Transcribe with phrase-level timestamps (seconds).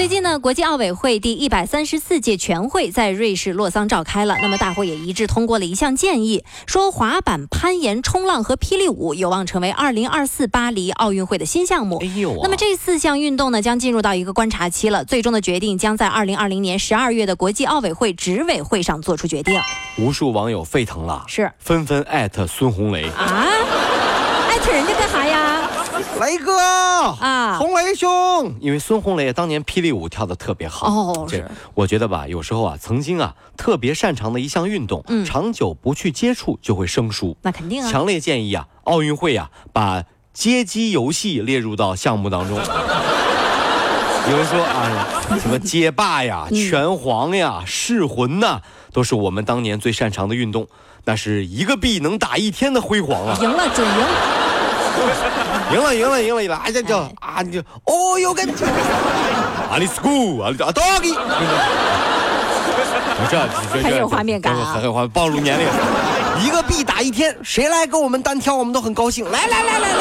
[0.00, 4.38] 最近呢，国际奥委会第一百三十四届全会在瑞士洛桑召开了。
[4.40, 11.98] 那么大会也一致通过了一项建议，说滑板、攀岩、冲浪和霹雳舞有望成为二零二四巴黎奥运会的新项目。
[12.00, 15.04] 哎呦，那么这四项运动呢，将进入到一个观察期了。
[15.04, 19.60] 最终的决定将在二零二零年十二月的国际奥委会执委会上做出决定。
[19.98, 23.46] 无数网友沸腾了，是纷纷艾特孙红雷啊，
[24.48, 25.19] 艾特人家干啥呀？
[26.20, 26.56] 雷哥
[27.20, 31.26] 啊，红雷兄，因为孙红雷当年霹雳舞跳的特别好哦。
[31.28, 31.42] 这
[31.74, 37.36] 我觉得吧，有时候啊，曾经啊特别擅长的一项运动，嗯，长久不去接触就会生疏。
[37.42, 37.90] 那肯定啊。
[37.90, 42.58] 强烈建议啊，奥运会啊把街机游戏列入到项目当中。
[44.26, 45.08] 比如说啊，
[45.40, 48.60] 什么街霸呀、拳皇呀、噬魂呐，
[48.92, 50.68] 都是我们当年最擅长的运动。
[51.06, 53.38] 那是一个币能打一天的辉煌啊！
[53.40, 54.49] 赢了，准赢。
[55.72, 56.56] 赢了，赢了，赢了，赢了！
[56.64, 58.48] 哎呀，叫啊，你就哦哟，跟
[59.70, 61.14] 阿里斯库，阿里阿 doggy，
[63.30, 63.38] 这
[63.82, 65.66] 很有画面感啊，很有画暴露年龄。
[66.44, 69.30] 一个币打一天，谁来跟我们单挑，我们都很高兴。
[69.30, 69.98] 来来来来来来来，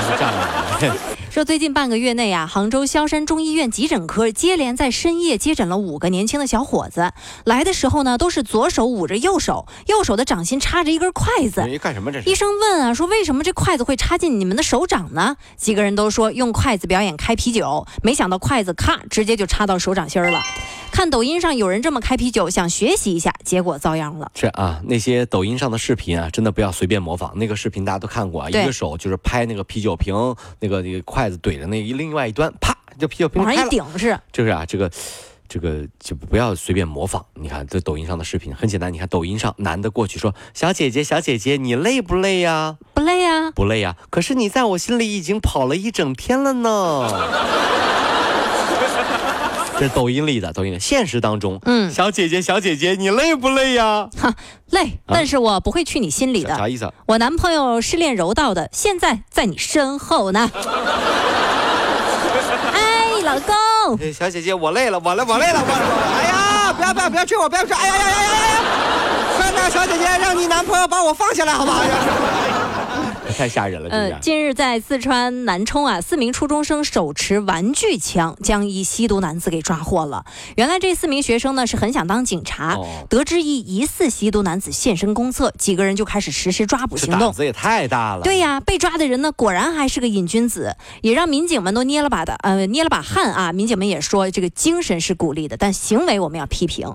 [0.00, 0.32] 是这样
[0.80, 0.90] 的。
[1.32, 7.10] 说最近半个月内啊，杭州萧山中医院急诊科接连在深夜接诊了五个年轻的小伙子。
[7.44, 11.66] 来的时候呢，都是左手捂着右手，右手的掌心插着一根筷子。
[11.80, 12.28] 干什么这是？
[12.28, 15.38] 医生问啊，说为什么这筷子会插进你们的手掌呢？
[15.56, 20.38] 几个人都说用筷子表演开啤酒，没想到筷子咔直接就插到手掌心了。
[20.92, 24.30] 看抖音上有人这么开啤酒，想学习一下，结果遭殃了。
[24.34, 27.32] 是啊，那些抖音上的视频啊，真的不要随便模仿。
[27.36, 30.14] 那个视频大家都看过啊，一个手就是拍那个啤酒瓶，
[30.60, 34.16] 那个那个筷子怼着那一另外一端，啪，就啤酒瓶往上一顶是。
[34.30, 34.90] 就是啊，这个
[35.48, 37.24] 这个就不要随便模仿。
[37.34, 43.50] 你看这抖音上的视频很简单，你看抖音上男的过去说：“小姐姐，小姐姐，你累不累呀？”“不累呀。
[43.56, 47.08] ”“不累呀。”可是你在我心里已经跑了一整天了呢。
[49.78, 54.08] 这是抖音里的，抖音的现实当中，嗯，小姐姐，小姐姐，你累不累呀？
[54.20, 54.32] 哈，
[54.70, 56.56] 累，但是我不会去你心里的。
[56.56, 56.92] 啥意思？
[57.06, 60.50] 我男朋友是练柔道的，现在在你身后呢。
[62.72, 65.72] 哎，老公，小姐姐，我累了，我累，我累了，我，
[66.16, 68.20] 哎呀，不要不要不要追我，不要追，哎呀呀呀呀
[68.54, 68.60] 呀！
[69.36, 71.82] 快点，小姐姐，让你男朋友把我放下来，好不好？
[73.42, 73.88] 太吓人了！
[73.90, 80.24] 嗯，近日在四川南充啊，四名初中生手持玩具枪，将一吸毒男子给抓获了。
[80.54, 87.18] 原来这四名学生呢是很想当警察，得知一疑似吸毒男子现身公厕，几个人就开始实施抓捕行动。
[87.18, 88.22] 胆子也太大了！
[88.22, 93.52] 对呀，被抓的人呢果然还是个瘾君子，也让民警们都捏了把的呃捏了把汗啊。
[93.52, 96.88] 民警们也说，这个精神是鼓励的，但行为我们要批评。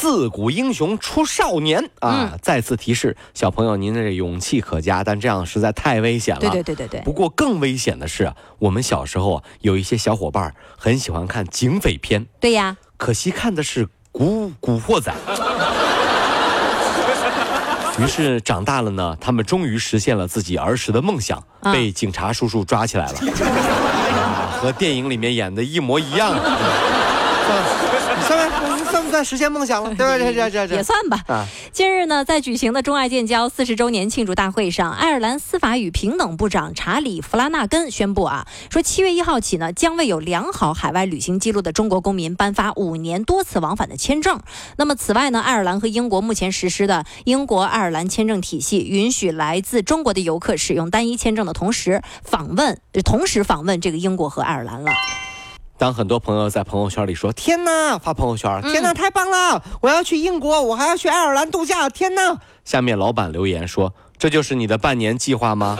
[0.00, 2.38] 自古英雄出少年啊！
[2.40, 6.40] 再次提示小朋友，您的这勇气可嘉，但这样实在太危险了。
[6.40, 7.00] 对对对对对。
[7.00, 12.24] 不过更危险的是，我们小时候啊，有一些小伙伴很喜欢看警匪片。
[12.38, 12.76] 对呀。
[12.96, 15.12] 可惜看的是古古惑仔。
[17.98, 21.42] 于是长大了呢，他们终于实现了自己儿时的梦想，
[21.72, 23.18] 被警察叔叔抓起来了，
[24.62, 26.32] 和电影里面演的一模一样。
[29.10, 30.18] 算实现梦想了， 对吧？
[30.18, 31.22] 这这这这也算吧。
[31.28, 44.40] 啊，近日呢，在举行的中爱建交四十周年庆祝大会上，爱尔兰司法与平等部长查理·弗拉纳根宣布啊，说七月一号起呢，将为有良好海外旅行记录的中国公民颁发五年多次往返的签证。
[44.76, 54.92] 那么，此外呢，爱尔兰和英国目前实施的英国爱尔兰签证体系，允许来自中国的游客使用单一签证的同时访问，同时访问这个英国和爱尔兰了。
[55.78, 59.62] 当很多朋友在朋友圈里说：“天哪！”发朋友圈，“天哪，太棒了！
[59.80, 62.36] 我要去英国，我还要去爱尔兰度假！”天哪！
[62.64, 65.78] 下面老板留言说：“这就是你的半年计划吗？”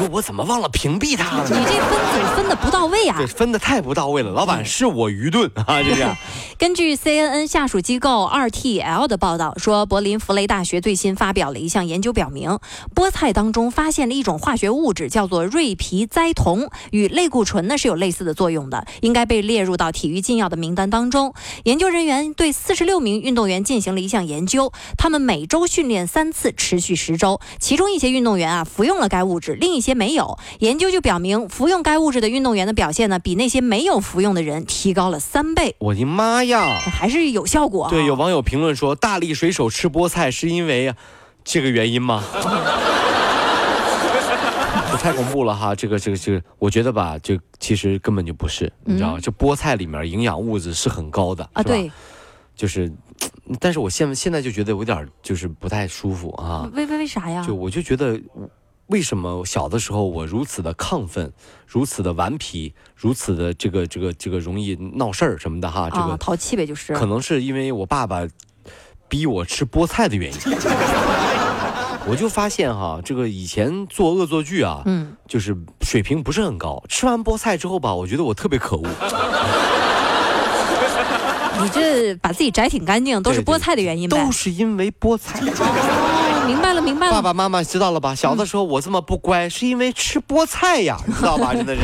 [0.00, 1.44] 你说我怎么忘了屏蔽他了？
[1.48, 3.16] 你这分组分的不到位啊！
[3.18, 4.30] 对，分的太不到位了。
[4.30, 6.06] 老板是我愚钝啊，这是。
[6.56, 12.60] 根据 CNN 下属机构 RTL 的报道说，柏林弗雷大学最新发表了一项研究，表明
[12.94, 21.34] 菠菜当中发现了一种化学物质，叫做瑞皮甾酮，与类固醇呢是有类似的作用的，应该被列入到体育禁药的名单当中。
[21.64, 29.87] 研究人员对四十六名运动员进行了一项研究，他们每周训练三次，持续十周，其中一些运动员啊服用了该物质，另一些。
[29.88, 30.38] 些没有。
[30.58, 36.78] 研究就表明，服用该物质的运动员的表现呢，比那些没有服用的人提高了三倍，我的妈呀！
[36.78, 37.90] 还是有效果、啊。
[37.90, 40.94] 对，有网友评论说，大力水手吃菠菜是因为
[41.42, 42.22] 这个原因吗？
[44.90, 45.74] 这太恐怖了哈！
[45.74, 49.18] 这个这个这个，我觉得吧，就其实根本就不是，你知道吗？
[49.22, 51.90] 这菠菜里面营养物质是很高的啊，对，
[52.56, 52.90] 就是，
[53.60, 56.68] 但是我现现在就觉得有点就是不太舒服啊。
[56.74, 57.44] 为为为啥呀？
[57.46, 58.18] 就我就觉得，
[58.88, 61.32] 为什么小的时候我如此的亢奋，
[61.66, 65.88] 如此的顽皮，如此的这个这个这个容易闹事儿什么的哈？
[65.90, 66.94] 这啊，个淘气呗，就是。
[66.94, 68.26] 可能是因为我爸爸
[69.06, 70.38] 逼我吃菠菜的原因。
[72.10, 76.82] 我就发现哈，这个以前做恶作剧啊，嗯，就是水平不是很高。
[76.88, 78.88] 吃完菠菜之后吧，我觉得我特别可恶。
[81.60, 84.32] 你这把自己摘挺干净，都是菠菜的原因呗都。
[84.32, 85.38] 是因为菠菜。
[86.48, 87.12] 明白了，明白了。
[87.12, 88.14] 爸爸妈妈知道了吧？
[88.14, 91.52] 小的时候我这么不乖，是因为吃菠菜呀，你知道吧？
[91.54, 91.82] 真的是。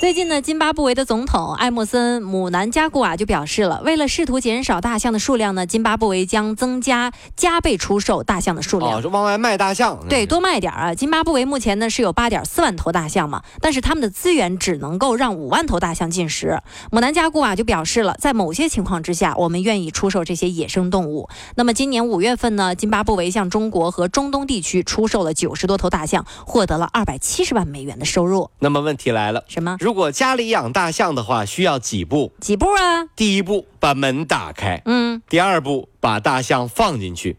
[0.00, 8.98] 最近呢，津巴布韦的总统艾默森姆南加古瓦就表示了，为了试图减少大象的数量呢，津巴布韦将增加加倍出售大象的数量。
[8.98, 9.98] 哦，是往外卖大象。
[10.08, 10.94] 对，多卖点儿啊！
[10.94, 16.60] 津巴布韦目前呢是有八点四万头大象嘛，但是他们的资源只能够让五万头大象进食。
[16.92, 21.28] 姆南加古瓦就表示了，在某些情况之下，我们愿意出售这些野生动物。
[21.56, 28.48] 那么今年五月份呢，津巴布韦向中国和中东地区出售了九十多头大象，获得了二百七十万美元的收入。
[28.60, 29.76] 那么问题来了，什么？
[29.88, 32.30] 如果家里养大象的话，需要几步？
[32.42, 33.06] 几步啊？
[33.16, 37.36] 第一步，把门打开；嗯，第二步，把大象放进去；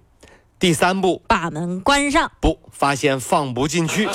[0.58, 2.32] 第三步，把门关上。
[2.42, 4.10] 不，发现放不进去。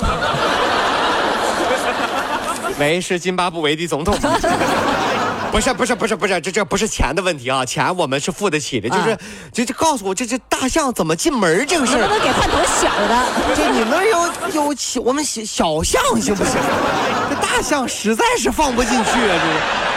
[2.77, 4.37] 没，是津巴布韦的总统吗？
[5.55, 9.19] 不是不是不是不是，这这不是钱的问题啊，钱我们是付得起的，就是啊
[9.53, 12.15] 这这告诉我这这大象怎么进门儿这个事能不。
[12.17, 13.25] 能给换头小的？
[13.55, 16.55] 这你们有有小我们小小象行不行？
[17.31, 19.39] 这大象实在是放不进去啊！
[19.39, 19.94] 这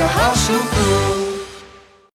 [0.00, 1.01] 好舒服。